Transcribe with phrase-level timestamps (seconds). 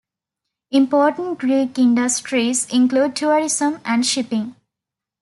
[0.71, 4.55] Important Greek industries include tourism and shipping.